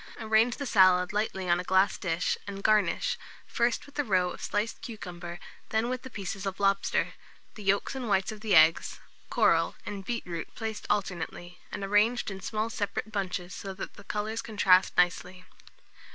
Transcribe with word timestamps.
Arrange 0.19 0.57
the 0.57 0.65
salad 0.65 1.13
lightly 1.13 1.47
on 1.47 1.59
a 1.59 1.63
glass 1.63 1.95
dish, 1.95 2.35
and 2.47 2.63
garnish, 2.63 3.19
first 3.45 3.85
with 3.85 3.99
a 3.99 4.03
row 4.03 4.31
of 4.31 4.41
sliced 4.41 4.81
cucumber, 4.81 5.39
then 5.69 5.89
with 5.89 6.01
the 6.01 6.09
pieces 6.09 6.47
of 6.47 6.59
lobster, 6.59 7.13
the 7.53 7.61
yolks 7.61 7.93
and 7.93 8.09
whites 8.09 8.31
of 8.31 8.41
the 8.41 8.55
eggs, 8.55 8.99
coral, 9.29 9.75
and 9.85 10.03
beetroot 10.03 10.55
placed 10.55 10.87
alternately, 10.89 11.59
and 11.71 11.83
arranged 11.83 12.31
in 12.31 12.41
small 12.41 12.67
separate 12.67 13.11
bunches, 13.11 13.53
so 13.53 13.75
that 13.75 13.93
the 13.93 14.03
colours 14.03 14.41
contrast 14.41 14.97
nicely. 14.97 15.45